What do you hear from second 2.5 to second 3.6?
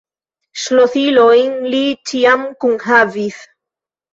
kunhavis.